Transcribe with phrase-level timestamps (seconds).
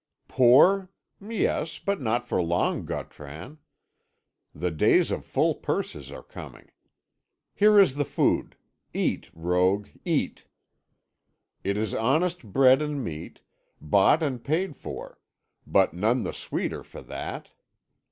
[0.27, 0.89] "Poor?
[1.21, 3.59] Yes, but not for long, Gautran.
[4.51, 6.71] The days of full purses are coming.
[7.53, 8.55] Here is the food.
[8.95, 10.45] Eat, rogue, eat.
[11.63, 13.41] It is honest bread and meat,
[13.79, 15.19] bought and paid for;
[15.67, 17.49] but none the sweeter for that.